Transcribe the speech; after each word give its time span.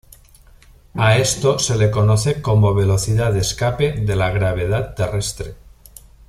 A 0.95 1.17
esto 1.19 1.59
se 1.59 1.77
le 1.77 1.91
conoce 1.91 2.41
como 2.41 2.73
velocidad 2.73 3.31
de 3.33 3.41
escape 3.41 3.91
de 3.99 4.15
la 4.15 4.31
gravedad 4.31 4.95
terrestre. 4.95 5.53